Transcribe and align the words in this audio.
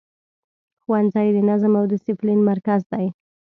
ښوونځی 0.81 1.27
د 1.33 1.37
نظم 1.49 1.73
او 1.79 1.85
دسپلین 1.93 2.39
مرکز 2.49 2.81
دی. 2.91 3.05